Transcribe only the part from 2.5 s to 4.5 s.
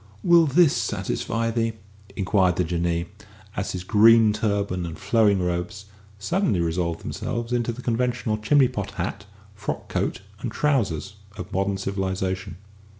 the Jinnee, as his green